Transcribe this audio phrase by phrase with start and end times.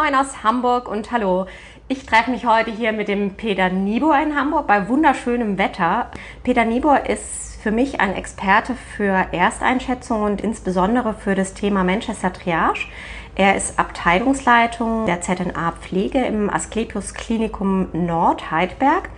[0.00, 1.46] Moin aus Hamburg und hallo.
[1.88, 6.12] Ich treffe mich heute hier mit dem Peter Niebuhr in Hamburg bei wunderschönem Wetter.
[6.44, 12.32] Peter Niebuhr ist für mich ein Experte für Ersteinschätzung und insbesondere für das Thema Manchester
[12.32, 12.86] Triage.
[13.34, 19.10] Er ist Abteilungsleitung der ZNA Pflege im Asklepios Klinikum Nord Heidberg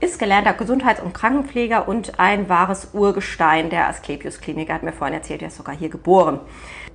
[0.00, 4.68] ist gelernter Gesundheits- und Krankenpfleger und ein wahres Urgestein der Asklepios Klinik.
[4.68, 6.40] Er hat mir vorhin erzählt, er ist sogar hier geboren.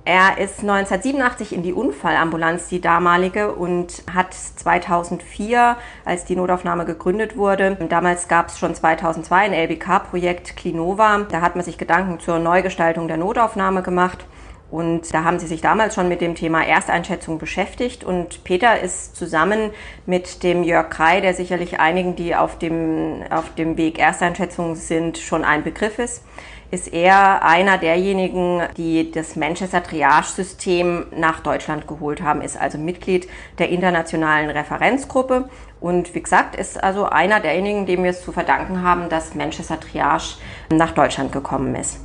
[0.06, 7.36] Er ist 1987 in die Unfallambulanz, die damalige, und hat 2004, als die Notaufnahme gegründet
[7.38, 12.38] wurde, damals gab es schon 2002 ein LBK-Projekt Clinova, da hat man sich Gedanken zur
[12.38, 14.26] Neugestaltung der Notaufnahme gemacht.
[14.74, 18.02] Und da haben sie sich damals schon mit dem Thema Ersteinschätzung beschäftigt.
[18.02, 19.70] Und Peter ist zusammen
[20.04, 25.16] mit dem Jörg Krei, der sicherlich einigen, die auf dem, auf dem Weg Ersteinschätzung sind,
[25.16, 26.24] schon ein Begriff ist,
[26.72, 33.28] ist er einer derjenigen, die das Manchester Triage-System nach Deutschland geholt haben, ist also Mitglied
[33.58, 38.82] der internationalen Referenzgruppe und wie gesagt, ist also einer derjenigen, dem wir es zu verdanken
[38.82, 42.00] haben, dass Manchester Triage nach Deutschland gekommen ist.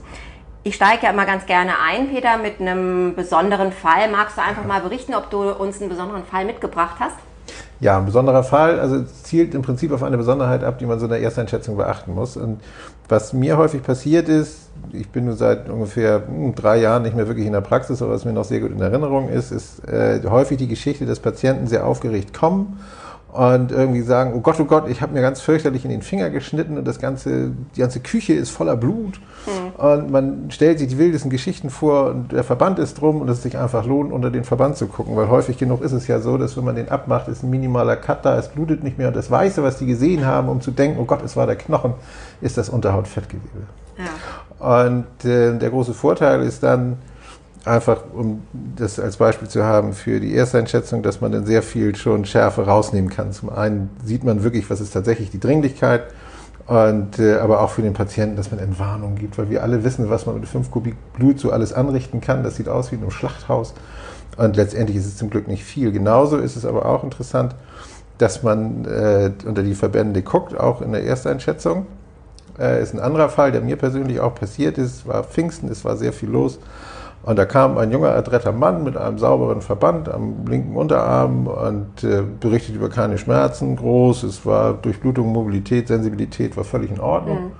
[0.63, 4.11] Ich steige ja immer ganz gerne ein, Peter, mit einem besonderen Fall.
[4.11, 7.15] Magst du einfach mal berichten, ob du uns einen besonderen Fall mitgebracht hast?
[7.79, 11.05] Ja, ein besonderer Fall, also zielt im Prinzip auf eine Besonderheit ab, die man so
[11.05, 12.35] in der Ersteinschätzung beachten muss.
[12.35, 12.59] Und
[13.07, 17.27] was mir häufig passiert ist, ich bin nur seit ungefähr hm, drei Jahren nicht mehr
[17.27, 20.21] wirklich in der Praxis, aber was mir noch sehr gut in Erinnerung ist, ist äh,
[20.29, 22.79] häufig die Geschichte, dass Patienten sehr aufgeregt kommen
[23.31, 26.31] und irgendwie sagen, oh Gott, oh Gott, ich habe mir ganz fürchterlich in den Finger
[26.31, 29.19] geschnitten und das ganze, die ganze Küche ist voller Blut.
[29.45, 29.75] Mhm.
[29.79, 33.43] Und man stellt sich die wildesten Geschichten vor und der Verband ist drum und es
[33.43, 36.39] sich einfach lohnt, unter den Verband zu gucken, weil häufig genug ist es ja so,
[36.39, 39.15] dass wenn man den abmacht, ist ein minimaler Cut da, es blutet nicht mehr und
[39.15, 41.93] das Weiße, was die gesehen haben, um zu denken, oh Gott, es war der Knochen,
[42.41, 43.67] ist das Unterhautfettgewebe.
[43.97, 44.83] Ja.
[44.83, 46.97] Und äh, der große Vorteil ist dann,
[47.65, 48.43] einfach um
[48.75, 52.65] das als Beispiel zu haben für die Ersteinschätzung, dass man dann sehr viel schon Schärfe
[52.65, 53.31] rausnehmen kann.
[53.33, 56.03] Zum einen sieht man wirklich, was ist tatsächlich die Dringlichkeit
[56.67, 60.09] und äh, aber auch für den Patienten, dass man Entwarnung gibt, weil wir alle wissen,
[60.09, 62.43] was man mit 5 Kubik Blut so alles anrichten kann.
[62.43, 63.73] Das sieht aus wie in einem Schlachthaus
[64.37, 65.91] und letztendlich ist es zum Glück nicht viel.
[65.91, 67.55] Genauso ist es aber auch interessant,
[68.19, 71.87] dass man äh, unter die Verbände guckt, auch in der Ersteinschätzung.
[72.57, 74.97] Äh, ist ein anderer Fall, der mir persönlich auch passiert ist.
[74.97, 76.59] Es war Pfingsten, es war sehr viel los.
[77.23, 82.03] Und da kam ein junger, adretter Mann mit einem sauberen Verband am linken Unterarm und
[82.03, 87.37] äh, berichtet über keine Schmerzen, groß, es war Durchblutung, Mobilität, Sensibilität war völlig in Ordnung.
[87.37, 87.51] Mhm.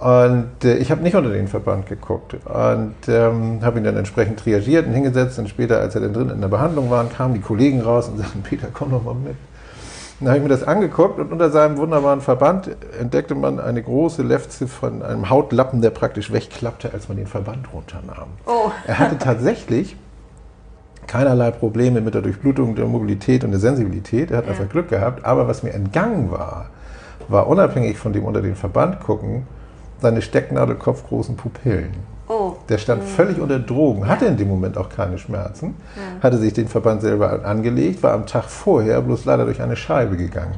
[0.00, 4.38] Und äh, ich habe nicht unter den Verband geguckt und ähm, habe ihn dann entsprechend
[4.38, 5.38] triagiert und hingesetzt.
[5.38, 8.18] Und später, als er dann drin in der Behandlung war, kamen die Kollegen raus und
[8.18, 9.34] sagten, Peter, komm doch mal mit.
[10.20, 14.22] Dann habe ich mir das angeguckt und unter seinem wunderbaren Verband entdeckte man eine große
[14.22, 18.28] Lefze von einem Hautlappen, der praktisch wegklappte, als man den Verband runternahm.
[18.46, 18.70] Oh.
[18.86, 19.96] Er hatte tatsächlich
[21.06, 24.32] keinerlei Probleme mit der Durchblutung, der Mobilität und der Sensibilität.
[24.32, 24.50] Er hat ja.
[24.50, 25.24] einfach Glück gehabt.
[25.24, 26.66] Aber was mir entgangen war,
[27.28, 29.46] war unabhängig von dem unter den Verband gucken,
[30.00, 32.17] seine stecknadelkopfgroßen Pupillen.
[32.68, 33.06] Der stand mhm.
[33.06, 36.22] völlig unter Drogen, hatte in dem Moment auch keine Schmerzen, ja.
[36.22, 40.16] hatte sich den Verband selber angelegt, war am Tag vorher bloß leider durch eine Scheibe
[40.16, 40.54] gegangen.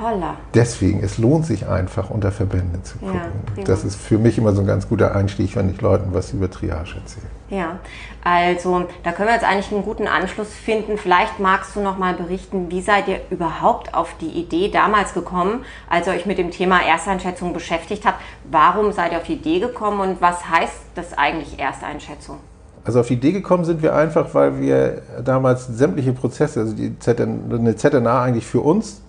[0.00, 0.36] Holla.
[0.54, 3.20] Deswegen, es lohnt sich einfach, unter Verbände zu gucken.
[3.56, 6.32] Ja, das ist für mich immer so ein ganz guter Einstieg, wenn ich Leuten was
[6.32, 7.26] über Triage erzähle.
[7.50, 7.78] Ja,
[8.22, 10.98] also da können wir jetzt eigentlich einen guten Anschluss finden.
[10.98, 15.64] Vielleicht magst du noch mal berichten, wie seid ihr überhaupt auf die Idee damals gekommen,
[15.88, 18.20] als ihr euch mit dem Thema Ersteinschätzung beschäftigt habt?
[18.50, 22.38] Warum seid ihr auf die Idee gekommen und was heißt das eigentlich Ersteinschätzung?
[22.84, 26.98] Also auf die Idee gekommen sind wir einfach, weil wir damals sämtliche Prozesse, also die
[26.98, 29.02] ZN, eine ZNA eigentlich für uns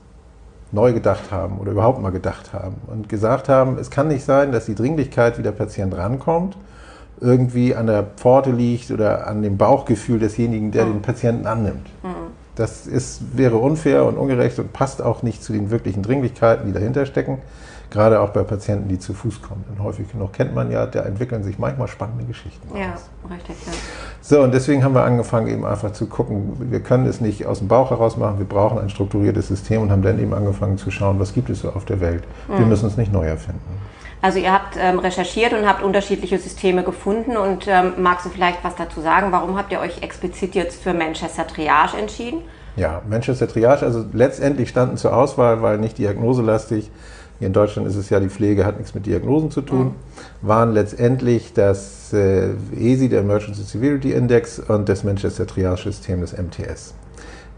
[0.71, 4.51] neu gedacht haben oder überhaupt mal gedacht haben und gesagt haben, es kann nicht sein,
[4.51, 6.57] dass die Dringlichkeit, wie der Patient rankommt,
[7.21, 10.93] irgendwie an der Pforte liegt oder an dem Bauchgefühl desjenigen, der mhm.
[10.93, 11.87] den Patienten annimmt.
[12.03, 12.29] Mhm.
[12.55, 16.73] Das ist, wäre unfair und ungerecht und passt auch nicht zu den wirklichen Dringlichkeiten, die
[16.73, 17.39] dahinter stecken.
[17.91, 19.65] Gerade auch bei Patienten, die zu Fuß kommen.
[19.69, 22.67] Denn häufig genug kennt man ja, da entwickeln sich manchmal spannende Geschichten.
[22.77, 22.93] Ja,
[23.29, 23.55] richtig.
[23.65, 23.73] Ja.
[24.21, 27.59] So, und deswegen haben wir angefangen, eben einfach zu gucken, wir können es nicht aus
[27.59, 30.91] dem Bauch heraus machen, wir brauchen ein strukturiertes System und haben dann eben angefangen zu
[30.91, 32.23] schauen, was gibt es so auf der Welt.
[32.47, 32.69] Wir mhm.
[32.69, 33.61] müssen es nicht neu erfinden.
[34.21, 38.63] Also ihr habt ähm, recherchiert und habt unterschiedliche Systeme gefunden und ähm, magst du vielleicht
[38.63, 39.31] was dazu sagen?
[39.31, 42.41] Warum habt ihr euch explizit jetzt für Manchester Triage entschieden?
[42.75, 46.91] Ja, Manchester Triage, also letztendlich standen zur Auswahl, weil nicht diagnoselastig,
[47.39, 49.93] hier in Deutschland ist es ja, die Pflege hat nichts mit Diagnosen zu tun, mhm.
[50.41, 56.33] waren letztendlich das äh, ESI, der Emergency Severity Index, und das Manchester Triage System, das
[56.33, 56.93] MTS.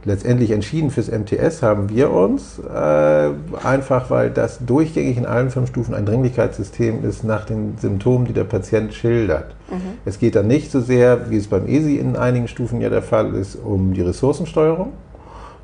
[0.05, 3.29] letztendlich entschieden fürs MTS haben wir uns, äh,
[3.63, 8.33] einfach weil das durchgängig in allen fünf Stufen ein Dringlichkeitssystem ist nach den Symptomen, die
[8.33, 9.55] der Patient schildert.
[9.69, 9.97] Mhm.
[10.05, 13.01] Es geht dann nicht so sehr, wie es beim ESI in einigen Stufen ja der
[13.01, 14.93] Fall ist, um die Ressourcensteuerung,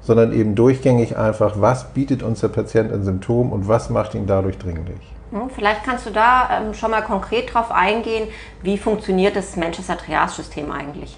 [0.07, 4.25] sondern eben durchgängig einfach, was bietet uns der Patient an Symptomen und was macht ihn
[4.25, 5.01] dadurch dringlich.
[5.53, 8.29] Vielleicht kannst du da ähm, schon mal konkret drauf eingehen,
[8.63, 11.17] wie funktioniert das Manchester Triage-System eigentlich?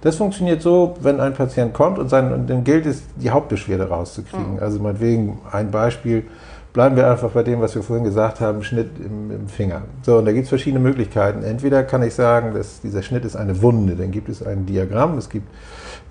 [0.00, 3.88] Das funktioniert so, wenn ein Patient kommt und, sein, und dann gilt es, die Hauptbeschwerde
[3.88, 4.54] rauszukriegen.
[4.54, 4.58] Mhm.
[4.58, 6.24] Also meinetwegen ein Beispiel,
[6.72, 9.82] bleiben wir einfach bei dem, was wir vorhin gesagt haben, Schnitt im, im Finger.
[10.02, 11.44] So, und da gibt es verschiedene Möglichkeiten.
[11.44, 15.16] Entweder kann ich sagen, dass dieser Schnitt ist eine Wunde, dann gibt es ein Diagramm,
[15.18, 15.46] es gibt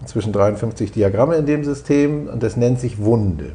[0.04, 3.54] inzwischen 53 Diagramme in dem System und das nennt sich Wunde.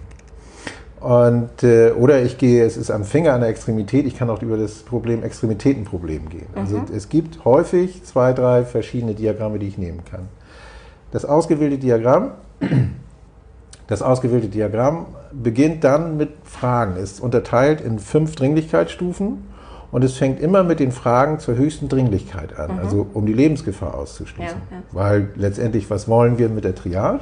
[1.01, 4.43] Und, äh, oder ich gehe, es ist am Finger, an der Extremität, ich kann auch
[4.43, 6.47] über das Problem Extremitätenproblem gehen.
[6.57, 6.87] Also mhm.
[6.93, 10.29] es gibt häufig zwei, drei verschiedene Diagramme, die ich nehmen kann.
[11.13, 12.33] Das ausgewählte Diagramm,
[13.87, 19.45] das ausgewählte Diagramm beginnt dann mit Fragen, ist unterteilt in fünf Dringlichkeitsstufen
[19.91, 22.79] und es fängt immer mit den Fragen zur höchsten Dringlichkeit an, mhm.
[22.79, 24.59] also um die Lebensgefahr auszuschließen.
[24.71, 24.83] Ja, ja.
[24.93, 27.21] Weil letztendlich, was wollen wir mit der Triage?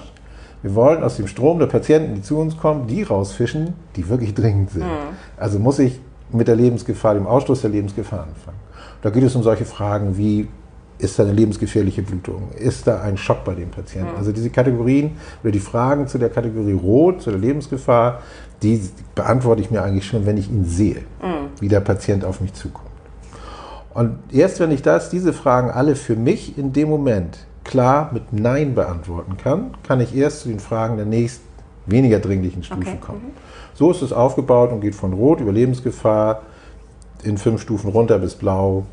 [0.62, 4.34] Wir wollen aus dem Strom der Patienten, die zu uns kommen, die rausfischen, die wirklich
[4.34, 4.84] dringend sind.
[4.84, 5.14] Mhm.
[5.36, 6.00] Also muss ich
[6.32, 8.58] mit der Lebensgefahr, dem Ausschluss der Lebensgefahr anfangen.
[9.02, 10.48] Da geht es um solche Fragen wie,
[10.98, 12.48] ist da eine lebensgefährliche Blutung?
[12.58, 14.12] Ist da ein Schock bei dem Patienten?
[14.12, 14.18] Mhm.
[14.18, 15.12] Also diese Kategorien
[15.42, 18.22] oder die Fragen zu der Kategorie Rot, zu der Lebensgefahr,
[18.62, 18.80] die
[19.14, 21.35] beantworte ich mir eigentlich schon, wenn ich ihn sehe, mhm.
[21.60, 22.90] Wie der Patient auf mich zukommt.
[23.94, 28.32] Und erst wenn ich das, diese Fragen alle für mich in dem Moment klar mit
[28.32, 31.46] Nein beantworten kann, kann ich erst zu den Fragen der nächsten,
[31.86, 32.98] weniger dringlichen Stufe okay.
[33.00, 33.20] kommen.
[33.20, 33.32] Mhm.
[33.74, 36.42] So ist es aufgebaut und geht von Rot über Lebensgefahr
[37.22, 38.86] in fünf Stufen runter bis Blau.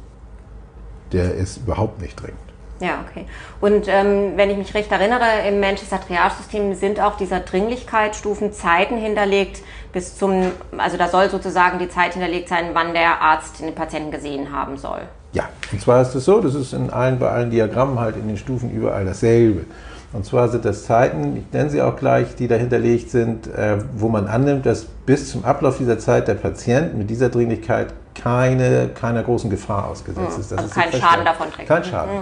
[1.11, 2.39] Der ist überhaupt nicht dringend.
[2.79, 3.25] Ja, okay.
[3.61, 8.97] Und ähm, wenn ich mich recht erinnere, im Manchester Triage-System sind auch dieser Dringlichkeitsstufen Zeiten
[8.97, 9.63] hinterlegt
[9.93, 14.11] bis zum, also da soll sozusagen die Zeit hinterlegt sein, wann der Arzt den Patienten
[14.11, 15.01] gesehen haben soll.
[15.31, 18.27] Ja, und zwar ist es so, das ist in allen, bei allen Diagrammen halt in
[18.27, 19.65] den Stufen überall dasselbe.
[20.11, 24.09] Und zwar sind das Zeiten, ich nenne sie auch gleich, die dahinterlegt sind, äh, wo
[24.09, 29.23] man annimmt, dass bis zum Ablauf dieser Zeit der Patient mit dieser Dringlichkeit keine, keiner
[29.23, 30.41] großen Gefahr ausgesetzt mhm.
[30.41, 30.51] ist.
[30.51, 31.67] Das also ist keinen Schaden davon trägt.
[31.67, 32.15] Kein Schaden.
[32.15, 32.21] Mhm.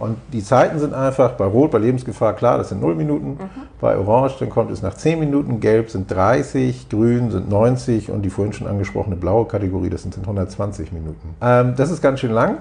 [0.00, 3.30] Und die Zeiten sind einfach bei Rot, bei Lebensgefahr, klar, das sind 0 Minuten.
[3.30, 3.38] Mhm.
[3.80, 5.60] Bei Orange, dann kommt es nach 10 Minuten.
[5.60, 10.16] Gelb sind 30, Grün sind 90 und die vorhin schon angesprochene blaue Kategorie, das sind
[10.18, 11.36] 120 Minuten.
[11.40, 12.58] Ähm, das ist ganz schön lang.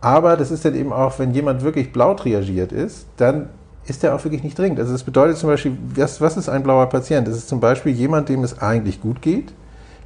[0.00, 3.48] Aber das ist dann eben auch, wenn jemand wirklich blau triagiert ist, dann
[3.86, 4.78] ist der auch wirklich nicht dringend.
[4.78, 7.26] Also das bedeutet zum Beispiel, was, was ist ein blauer Patient?
[7.26, 9.52] Das ist zum Beispiel jemand, dem es eigentlich gut geht,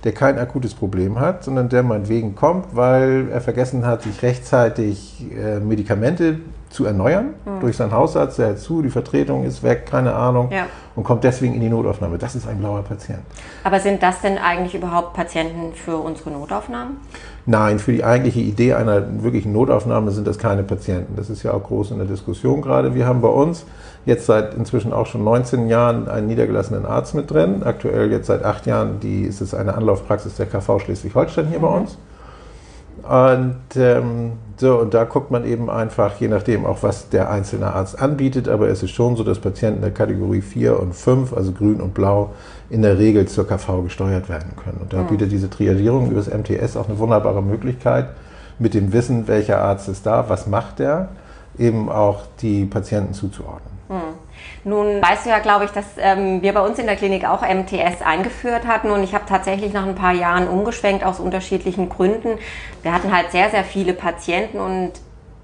[0.04, 5.26] der kein akutes Problem hat, sondern der meinetwegen kommt, weil er vergessen hat, sich rechtzeitig
[5.36, 6.38] äh, Medikamente
[6.76, 7.60] zu erneuern mhm.
[7.60, 10.66] durch seinen Hausarzt, der zu, die Vertretung ist weg, keine Ahnung, ja.
[10.94, 12.18] und kommt deswegen in die Notaufnahme.
[12.18, 13.20] Das ist ein blauer Patient.
[13.64, 16.98] Aber sind das denn eigentlich überhaupt Patienten für unsere Notaufnahmen?
[17.46, 21.16] Nein, für die eigentliche Idee einer wirklichen Notaufnahme sind das keine Patienten.
[21.16, 22.94] Das ist ja auch groß in der Diskussion gerade.
[22.94, 23.64] Wir haben bei uns
[24.04, 27.62] jetzt seit inzwischen auch schon 19 Jahren einen niedergelassenen Arzt mit drin.
[27.64, 31.62] Aktuell jetzt seit acht Jahren die, ist es eine Anlaufpraxis der KV Schleswig-Holstein hier mhm.
[31.62, 31.96] bei uns.
[33.08, 37.74] Und ähm, so, und da guckt man eben einfach, je nachdem auch, was der einzelne
[37.74, 41.52] Arzt anbietet, aber es ist schon so, dass Patienten der Kategorie 4 und 5, also
[41.52, 42.30] grün und blau,
[42.70, 44.78] in der Regel zur KV gesteuert werden können.
[44.80, 45.08] Und da mhm.
[45.08, 48.08] bietet diese Triagierung über das MTS auch eine wunderbare Möglichkeit,
[48.58, 51.10] mit dem Wissen, welcher Arzt ist da, was macht der,
[51.58, 53.75] eben auch die Patienten zuzuordnen.
[54.66, 57.42] Nun weißt du ja, glaube ich, dass ähm, wir bei uns in der Klinik auch
[57.42, 62.36] MTS eingeführt hatten und ich habe tatsächlich nach ein paar Jahren umgeschwenkt aus unterschiedlichen Gründen.
[62.82, 64.90] Wir hatten halt sehr, sehr viele Patienten und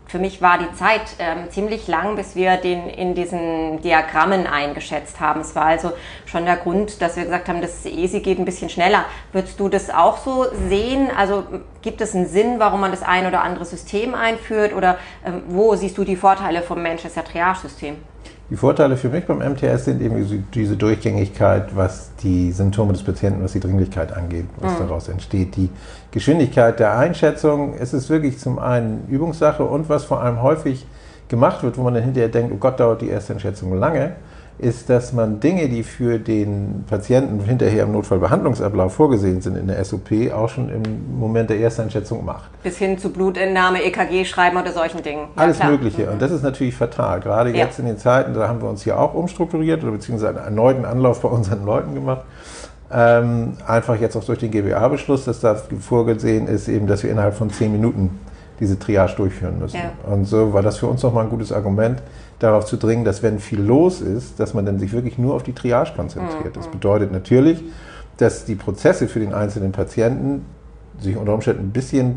[0.08, 5.20] für mich war die Zeit ähm, ziemlich lang, bis wir den in diesen Diagrammen eingeschätzt
[5.20, 5.42] haben.
[5.42, 5.92] Es war also
[6.26, 9.04] schon der Grund, dass wir gesagt haben, das ESI geht ein bisschen schneller.
[9.30, 11.12] Würdest du das auch so sehen?
[11.16, 11.44] Also
[11.80, 14.74] gibt es einen Sinn, warum man das ein oder andere System einführt?
[14.74, 17.98] Oder ähm, wo siehst du die Vorteile vom Manchester Triage-System?
[18.52, 23.42] Die Vorteile für mich beim MTS sind eben diese Durchgängigkeit, was die Symptome des Patienten,
[23.42, 24.78] was die Dringlichkeit angeht, was mhm.
[24.80, 25.56] daraus entsteht.
[25.56, 25.70] Die
[26.10, 30.86] Geschwindigkeit der Einschätzung, es ist wirklich zum einen Übungssache und was vor allem häufig
[31.28, 34.16] gemacht wird, wo man dann hinterher denkt, oh Gott, dauert die erste Einschätzung lange,
[34.58, 39.84] ist, dass man Dinge, die für den Patienten hinterher im Notfallbehandlungsablauf vorgesehen sind in der
[39.84, 40.82] SOP, auch schon im
[41.18, 42.50] Moment der Ersteinschätzung macht.
[42.62, 45.28] Bis hin zu Blutentnahme, EKG schreiben oder solchen Dingen.
[45.36, 45.70] Ja, Alles klar.
[45.70, 46.10] Mögliche.
[46.10, 47.20] Und das ist natürlich fatal.
[47.20, 47.56] Gerade ja.
[47.56, 50.84] jetzt in den Zeiten, da haben wir uns hier auch umstrukturiert oder beziehungsweise einen erneuten
[50.84, 52.22] Anlauf bei unseren Leuten gemacht.
[52.94, 57.34] Ähm, einfach jetzt auch durch den GBA-Beschluss, dass da vorgesehen ist, eben, dass wir innerhalb
[57.34, 58.20] von zehn Minuten
[58.62, 59.76] diese Triage durchführen müssen.
[59.76, 60.12] Ja.
[60.12, 62.00] Und so war das für uns nochmal ein gutes Argument,
[62.38, 65.42] darauf zu dringen, dass wenn viel los ist, dass man dann sich wirklich nur auf
[65.42, 66.56] die Triage konzentriert.
[66.56, 66.60] Mhm.
[66.60, 67.62] Das bedeutet natürlich,
[68.18, 70.44] dass die Prozesse für den einzelnen Patienten
[71.00, 72.16] sich unter Umständen ein bisschen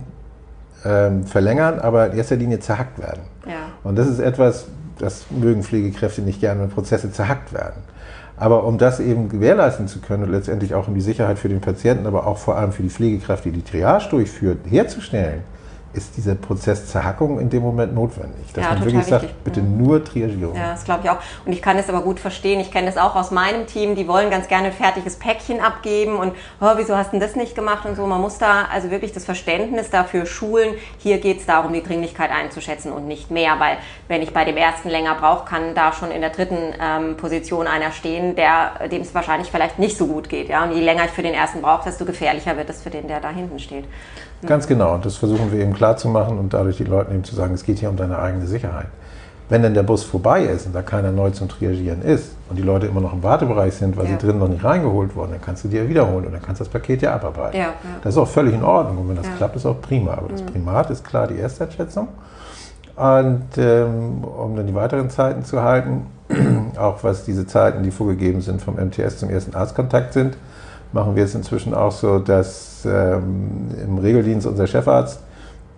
[0.85, 3.23] ähm, verlängern, aber in erster Linie zerhackt werden.
[3.47, 3.71] Ja.
[3.83, 4.67] Und das ist etwas,
[4.99, 7.81] das mögen Pflegekräfte nicht gerne, wenn Prozesse zerhackt werden.
[8.37, 11.61] Aber um das eben gewährleisten zu können und letztendlich auch um die Sicherheit für den
[11.61, 15.41] Patienten, aber auch vor allem für die Pflegekraft, die die Triage durchführt, herzustellen,
[15.95, 18.51] ist dieser Prozess Zerhackung in dem Moment notwendig.
[18.53, 19.09] Dass ja, man wirklich wichtig.
[19.09, 19.83] sagt, bitte mhm.
[19.83, 20.55] nur Triagierung.
[20.55, 21.17] Ja, das glaube ich auch.
[21.45, 22.59] Und ich kann es aber gut verstehen.
[22.59, 23.95] Ich kenne das auch aus meinem Team.
[23.95, 27.55] Die wollen ganz gerne ein fertiges Päckchen abgeben und oh, wieso hast du das nicht
[27.55, 28.05] gemacht und so.
[28.05, 30.75] Man muss da also wirklich das Verständnis dafür schulen.
[30.97, 33.59] Hier geht es darum, die Dringlichkeit einzuschätzen und nicht mehr.
[33.59, 37.17] Weil wenn ich bei dem ersten länger brauche, kann da schon in der dritten ähm,
[37.17, 40.49] Position einer stehen, der dem es wahrscheinlich vielleicht nicht so gut geht.
[40.49, 40.63] Ja?
[40.63, 43.19] Und je länger ich für den ersten brauche, desto gefährlicher wird es für den, der
[43.19, 43.85] da hinten steht.
[44.47, 44.95] Ganz genau.
[44.95, 47.79] Und das versuchen wir eben klarzumachen und dadurch den Leuten eben zu sagen, es geht
[47.79, 48.87] hier um deine eigene Sicherheit.
[49.47, 52.63] Wenn dann der Bus vorbei ist und da keiner neu zum Triagieren ist und die
[52.63, 54.11] Leute immer noch im Wartebereich sind, weil ja.
[54.11, 56.63] sie drinnen noch nicht reingeholt wurden, dann kannst du dir wiederholen und dann kannst du
[56.63, 57.55] das Paket ja abarbeiten.
[57.55, 57.73] Ja, ja.
[58.01, 60.13] Das ist auch völlig in Ordnung und wenn das klappt, ist auch prima.
[60.13, 60.47] Aber das mhm.
[60.47, 62.07] Primat ist klar die Ersteinschätzung.
[62.95, 66.07] Und ähm, um dann die weiteren Zeiten zu halten,
[66.77, 70.37] auch was diese Zeiten, die vorgegeben sind vom MTS zum ersten Arztkontakt sind,
[70.95, 75.19] machen wir es inzwischen auch so, dass ähm, im Regeldienst unser Chefarzt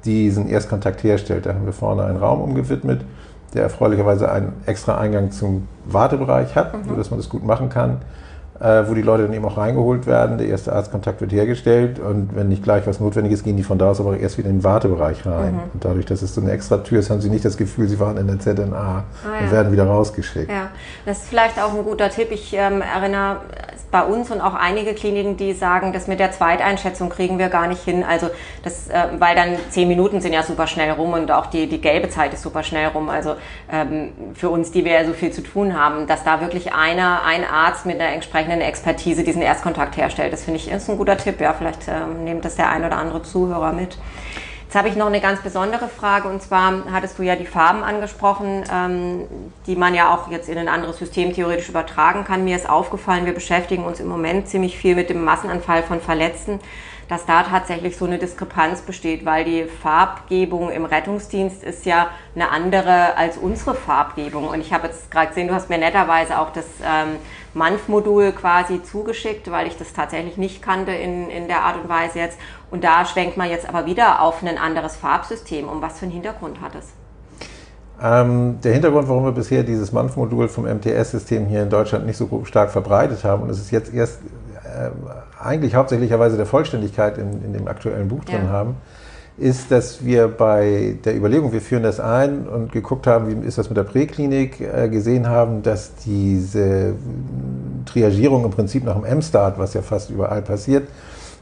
[0.06, 1.48] diesen Erstkontakt herstellt.
[1.48, 3.02] Da haben wir vorne einen Raum umgewidmet,
[3.54, 6.90] der erfreulicherweise einen extra Eingang zum Wartebereich hat, mhm.
[6.90, 7.98] sodass man das gut machen kann
[8.60, 10.38] wo die Leute dann eben auch reingeholt werden.
[10.38, 13.78] Der erste Arztkontakt wird hergestellt und wenn nicht gleich was notwendig ist, gehen die von
[13.78, 15.54] da aus aber erst wieder in den Wartebereich rein.
[15.54, 15.60] Mhm.
[15.74, 18.00] Und dadurch, dass es so eine extra Tür ist, haben sie nicht das Gefühl, sie
[18.00, 19.46] waren in der ZNA ah, ja.
[19.46, 20.50] und werden wieder rausgeschickt.
[20.50, 20.70] Ja,
[21.06, 22.32] das ist vielleicht auch ein guter Tipp.
[22.32, 23.38] Ich ähm, erinnere
[23.92, 27.68] bei uns und auch einige Kliniken, die sagen, das mit der Zweiteinschätzung kriegen wir gar
[27.68, 28.04] nicht hin.
[28.04, 28.30] Also
[28.64, 31.80] das, äh, weil dann zehn Minuten sind ja super schnell rum und auch die, die
[31.80, 33.10] gelbe Zeit ist super schnell rum.
[33.10, 33.36] Also
[33.72, 37.22] ähm, für uns, die wir ja so viel zu tun haben, dass da wirklich einer,
[37.26, 40.34] ein Arzt mit einer entsprechenden Expertise diesen Erstkontakt herstellt.
[40.34, 41.40] Das finde ich ist ein guter Tipp.
[41.40, 43.98] Ja, vielleicht ähm, nimmt das der ein oder andere Zuhörer mit.
[44.68, 47.84] Jetzt habe ich noch eine ganz besondere Frage und zwar hattest du ja die Farben
[47.84, 49.22] angesprochen, ähm,
[49.66, 52.44] die man ja auch jetzt in ein anderes System theoretisch übertragen kann.
[52.44, 56.60] Mir ist aufgefallen, wir beschäftigen uns im Moment ziemlich viel mit dem Massenanfall von Verletzten,
[57.08, 62.50] dass da tatsächlich so eine Diskrepanz besteht, weil die Farbgebung im Rettungsdienst ist ja eine
[62.50, 64.48] andere als unsere Farbgebung.
[64.48, 67.16] Und ich habe jetzt gerade gesehen, du hast mir netterweise auch das ähm,
[67.54, 72.20] MANF-Modul quasi zugeschickt, weil ich das tatsächlich nicht kannte in, in der Art und Weise
[72.20, 72.38] jetzt.
[72.72, 75.70] Und da schwenkt man jetzt aber wieder auf ein anderes Farbsystem.
[75.70, 76.88] Um was für einen Hintergrund hat es?
[78.00, 82.44] Ähm, der Hintergrund, warum wir bisher dieses MANF-Modul vom MTS-System hier in Deutschland nicht so
[82.46, 84.20] stark verbreitet haben, und es ist jetzt erst
[85.42, 88.50] eigentlich hauptsächlicherweise der Vollständigkeit in, in dem aktuellen Buch drin ja.
[88.50, 88.76] haben,
[89.38, 93.58] ist, dass wir bei der Überlegung, wir führen das ein und geguckt haben, wie ist
[93.58, 96.96] das mit der Präklinik, äh, gesehen haben, dass diese
[97.86, 100.88] Triagierung im Prinzip nach dem M-Start, was ja fast überall passiert,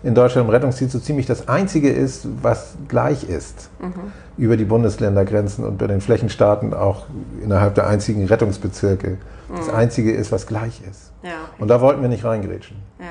[0.03, 4.11] in Deutschland im Rettungsdienst so ziemlich das Einzige ist, was gleich ist mhm.
[4.37, 7.05] über die Bundesländergrenzen und bei den Flächenstaaten auch
[7.43, 9.17] innerhalb der einzigen Rettungsbezirke.
[9.49, 9.55] Mhm.
[9.55, 11.11] Das Einzige ist, was gleich ist.
[11.23, 11.61] Ja, okay.
[11.61, 12.77] Und da wollten wir nicht reingrätschen.
[12.99, 13.05] Ja.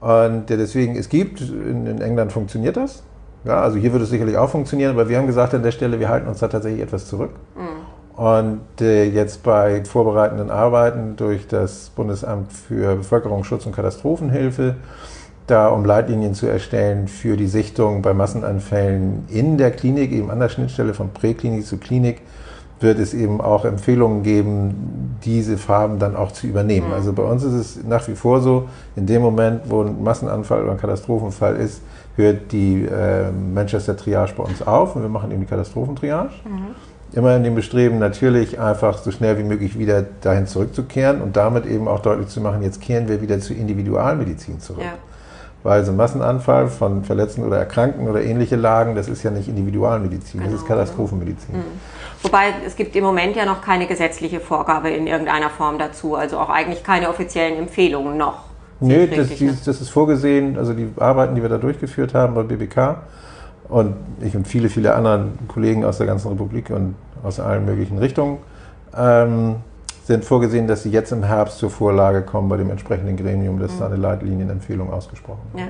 [0.00, 3.02] Und deswegen, es gibt, in, England funktioniert das.
[3.44, 5.98] Ja, also hier würde es sicherlich auch funktionieren, aber wir haben gesagt an der Stelle,
[5.98, 7.30] wir halten uns da tatsächlich etwas zurück.
[7.56, 8.22] Mhm.
[8.22, 14.74] Und äh, jetzt bei vorbereitenden Arbeiten durch das Bundesamt für Bevölkerungsschutz und Katastrophenhilfe,
[15.46, 20.40] da um Leitlinien zu erstellen für die Sichtung bei Massenanfällen in der Klinik, eben an
[20.40, 22.22] der Schnittstelle von Präklinik zu Klinik,
[22.80, 26.88] wird es eben auch Empfehlungen geben, diese Farben dann auch zu übernehmen.
[26.88, 26.94] Mhm.
[26.94, 30.62] Also bei uns ist es nach wie vor so, in dem Moment, wo ein Massenanfall
[30.62, 31.82] oder ein Katastrophenfall ist,
[32.16, 36.30] hört die äh, Manchester Triage bei uns auf und wir machen eben die Katastrophentriage.
[36.44, 36.74] Mhm.
[37.12, 41.64] Immer in dem Bestreben, natürlich einfach so schnell wie möglich wieder dahin zurückzukehren und damit
[41.64, 44.82] eben auch deutlich zu machen, jetzt kehren wir wieder zur Individualmedizin zurück.
[44.84, 44.92] Ja.
[45.68, 49.48] Weil so ein Massenanfall von Verletzten oder Erkrankten oder ähnliche Lagen, das ist ja nicht
[49.48, 50.78] Individualmedizin, genau, das ist genau.
[50.78, 51.56] Katastrophenmedizin.
[51.56, 51.62] Mhm.
[52.22, 56.38] Wobei es gibt im Moment ja noch keine gesetzliche Vorgabe in irgendeiner Form dazu, also
[56.38, 58.44] auch eigentlich keine offiziellen Empfehlungen noch.
[58.80, 59.58] Nö, das, ne?
[59.62, 63.02] das, ist vorgesehen, also die Arbeiten, die wir da durchgeführt haben bei BBK
[63.68, 67.98] und ich und viele, viele andere Kollegen aus der ganzen Republik und aus allen möglichen
[67.98, 68.38] Richtungen,
[68.96, 69.56] ähm,
[70.08, 73.74] sind vorgesehen, dass sie jetzt im Herbst zur Vorlage kommen bei dem entsprechenden Gremium, das
[73.74, 73.78] mhm.
[73.78, 75.68] da eine Leitlinienempfehlung ausgesprochen ja.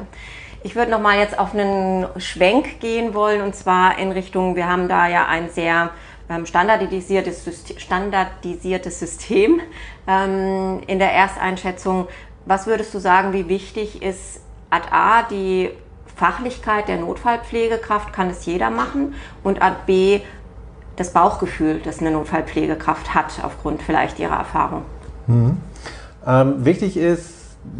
[0.64, 4.68] Ich würde noch mal jetzt auf einen Schwenk gehen wollen und zwar in Richtung, wir
[4.68, 5.90] haben da ja ein sehr
[6.28, 9.60] ähm, standardisiertes, System, standardisiertes System
[10.08, 12.08] ähm, in der Ersteinschätzung
[12.48, 14.40] was würdest du sagen, wie wichtig ist
[14.70, 15.70] Ad A die
[16.16, 19.14] Fachlichkeit der Notfallpflegekraft kann es jeder machen
[19.44, 20.20] und Art B
[20.98, 24.82] das Bauchgefühl, das eine Notfallpflegekraft hat, aufgrund vielleicht ihrer Erfahrung.
[25.26, 25.58] Mhm.
[26.26, 27.34] Ähm, wichtig ist,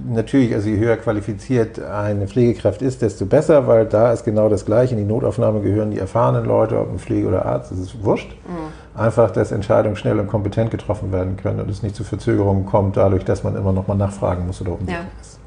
[0.09, 4.65] natürlich, also je höher qualifiziert eine Pflegekraft ist, desto besser, weil da ist genau das
[4.65, 4.95] Gleiche.
[4.95, 8.31] In die Notaufnahme gehören die erfahrenen Leute, ob ein Pflege oder Arzt, das ist wurscht.
[8.47, 9.01] Mhm.
[9.01, 12.97] Einfach, dass Entscheidungen schnell und kompetent getroffen werden können und es nicht zu Verzögerungen kommt,
[12.97, 15.21] dadurch, dass man immer noch mal nachfragen muss oder unsicher ja.
[15.21, 15.39] ist.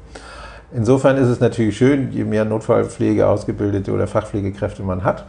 [0.74, 5.26] Insofern ist es natürlich schön, je mehr Notfallpflege ausgebildete oder Fachpflegekräfte man hat.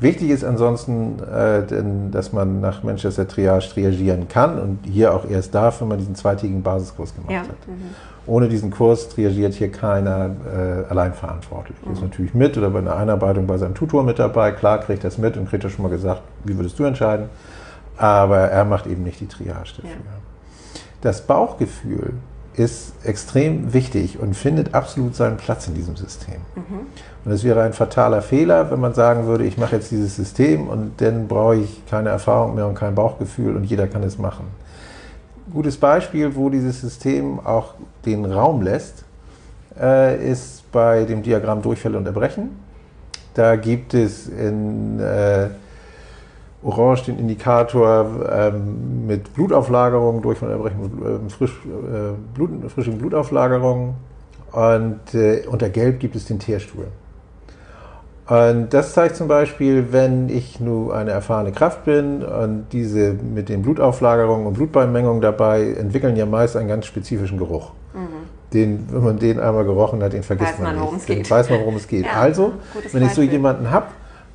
[0.00, 5.28] Wichtig ist ansonsten, äh, denn, dass man nach Manchester Triage triagieren kann und hier auch
[5.28, 7.40] erst darf, wenn man diesen zweitägigen Basiskurs gemacht ja.
[7.40, 7.68] hat.
[7.68, 7.94] Mhm.
[8.26, 11.76] Ohne diesen Kurs triagiert hier keiner äh, allein verantwortlich.
[11.84, 11.92] Mhm.
[11.92, 14.52] Ist natürlich mit oder bei einer Einarbeitung bei seinem Tutor mit dabei.
[14.52, 17.26] Klar kriegt es mit und kriegt er schon mal gesagt, wie würdest du entscheiden.
[17.98, 19.90] Aber er macht eben nicht die Triage dafür.
[19.90, 19.96] Ja.
[21.02, 22.14] Das Bauchgefühl
[22.54, 26.36] ist extrem wichtig und findet absolut seinen Platz in diesem System.
[26.56, 26.86] Mhm.
[27.24, 30.68] Und es wäre ein fataler Fehler, wenn man sagen würde, ich mache jetzt dieses System
[30.68, 34.46] und dann brauche ich keine Erfahrung mehr und kein Bauchgefühl und jeder kann es machen
[35.50, 39.04] gutes Beispiel, wo dieses System auch den Raum lässt,
[39.78, 42.50] äh, ist bei dem Diagramm Durchfälle und Erbrechen.
[43.34, 45.48] Da gibt es in äh,
[46.62, 53.94] Orange den Indikator ähm, mit Blutauflagerung, Durchfall und Erbrechen, äh, frisch, äh, Blut, frischen Blutauflagerung
[54.52, 56.88] und äh, unter Gelb gibt es den Teerstuhl.
[58.26, 63.48] Und das zeigt zum Beispiel, wenn ich nur eine erfahrene Kraft bin und diese mit
[63.48, 67.72] den Blutauflagerungen und Blutbeinmengungen dabei entwickeln ja meist einen ganz spezifischen Geruch.
[67.92, 68.52] Mhm.
[68.52, 71.08] Den, wenn man den einmal gerochen hat, den vergisst weiß man, man nicht.
[71.08, 72.04] Den weiß man, worum es geht.
[72.12, 72.52] Ja, also,
[72.92, 73.86] wenn ich so jemanden habe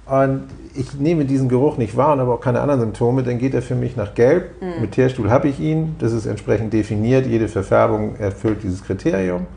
[0.06, 0.44] und
[0.74, 3.62] ich nehme diesen Geruch nicht wahr und habe auch keine anderen Symptome, dann geht er
[3.62, 4.62] für mich nach Gelb.
[4.62, 4.82] Mhm.
[4.82, 9.48] Mit Teerstuhl habe ich ihn, das ist entsprechend definiert, jede Verfärbung erfüllt dieses Kriterium.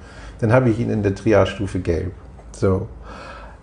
[0.40, 2.12] Dann habe ich ihn in der Triage-Stufe Gelb.
[2.52, 2.86] So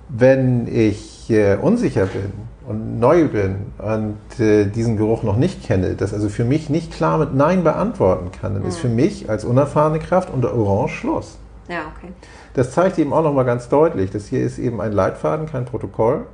[0.10, 2.32] wenn ich äh, unsicher bin
[2.68, 6.92] und neu bin und äh, diesen Geruch noch nicht kenne, das also für mich nicht
[6.92, 8.70] klar mit Nein beantworten kann, dann mhm.
[8.70, 11.38] ist für mich als unerfahrene Kraft unter Orange Schluss.
[11.68, 12.12] Ja, okay.
[12.54, 16.26] Das zeigt eben auch nochmal ganz deutlich, dass hier ist eben ein Leitfaden, kein Protokoll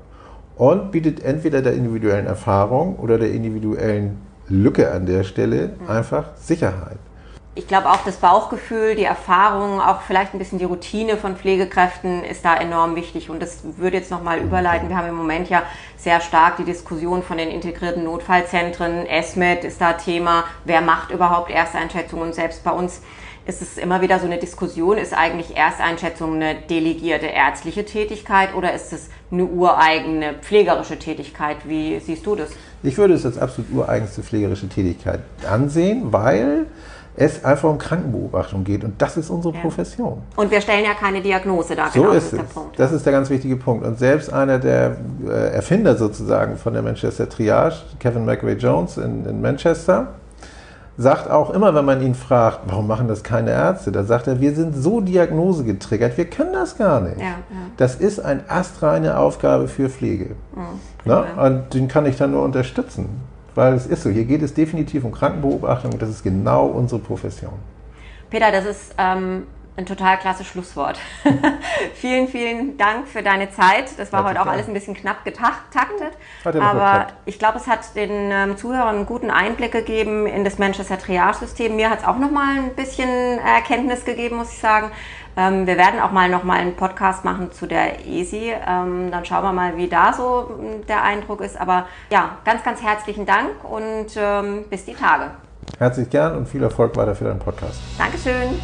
[0.62, 5.90] und bietet entweder der individuellen Erfahrung oder der individuellen Lücke an der Stelle mhm.
[5.90, 7.00] einfach Sicherheit
[7.54, 12.24] ich glaube auch das Bauchgefühl, die Erfahrung, auch vielleicht ein bisschen die Routine von Pflegekräften
[12.24, 13.30] ist da enorm wichtig.
[13.30, 14.88] Und das würde jetzt nochmal überleiten.
[14.88, 15.64] Wir haben im Moment ja
[15.98, 19.06] sehr stark die Diskussion von den integrierten Notfallzentren.
[19.06, 20.46] ESMED ist da Thema.
[20.64, 22.28] Wer macht überhaupt Ersteinschätzungen?
[22.28, 23.02] Und selbst bei uns
[23.46, 28.74] ist es immer wieder so eine Diskussion, ist eigentlich Ersteinschätzung eine delegierte ärztliche Tätigkeit oder
[28.74, 31.58] ist es eine ureigene pflegerische Tätigkeit?
[31.66, 32.50] Wie siehst du das?
[32.84, 36.68] Ich würde es als absolut ureigenste pflegerische Tätigkeit ansehen, weil
[37.16, 38.84] es einfach um Krankenbeobachtung geht.
[38.84, 39.62] Und das ist unsere ja.
[39.62, 40.22] Profession.
[40.36, 41.90] Und wir stellen ja keine Diagnose da.
[41.90, 42.50] So genau, ist, ist es.
[42.54, 42.80] Punkt.
[42.80, 43.86] Das ist der ganz wichtige Punkt.
[43.86, 49.26] Und selbst einer der äh, Erfinder sozusagen von der Manchester Triage, Kevin McRae Jones in,
[49.26, 50.16] in Manchester,
[51.02, 54.40] sagt auch immer, wenn man ihn fragt, warum machen das keine Ärzte, da sagt er,
[54.40, 57.20] wir sind so diagnosegetriggert, wir können das gar nicht.
[57.20, 57.38] Ja, ja.
[57.78, 60.36] Das ist eine astreine Aufgabe für Pflege.
[60.56, 61.26] Mhm, Na?
[61.46, 63.10] Und den kann ich dann nur unterstützen.
[63.54, 67.54] Weil es ist so, hier geht es definitiv um Krankenbeobachtung das ist genau unsere Profession.
[68.30, 69.44] Peter, das ist ähm,
[69.78, 71.00] ein total klasse Schlusswort.
[71.96, 73.98] vielen, vielen Dank für deine Zeit.
[73.98, 76.14] Das war Herzlich heute auch alles ein bisschen knapp getaktet.
[76.44, 80.98] Aber ich glaube, es hat den ähm, Zuhörern einen guten Einblick gegeben in das Manchester
[80.98, 81.76] Triage-System.
[81.76, 84.92] Mir hat es auch nochmal ein bisschen Erkenntnis gegeben, muss ich sagen.
[85.38, 88.54] Ähm, wir werden auch mal nochmal einen Podcast machen zu der ESI.
[88.68, 91.60] Ähm, dann schauen wir mal, wie da so hm, der Eindruck ist.
[91.60, 95.32] Aber ja, ganz, ganz herzlichen Dank und ähm, bis die Tage.
[95.78, 97.80] Herzlich gern und viel Erfolg weiter für deinen Podcast.
[97.98, 98.60] Dankeschön.